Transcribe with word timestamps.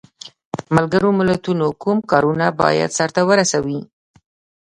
ملګرو 0.75 1.09
ملتونو 1.19 1.65
کوم 1.81 1.97
کارونه 2.11 2.45
باید 2.61 2.89
سرته 2.97 3.21
ورسوي؟ 3.29 3.79